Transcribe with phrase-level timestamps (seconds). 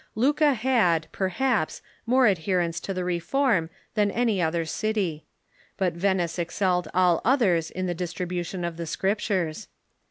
[0.15, 5.25] Lucca had, perhaps, more adherents to the Reform than anj^ other city.
[5.77, 9.67] But Venice excelled all others in the distribution of the Scriptures.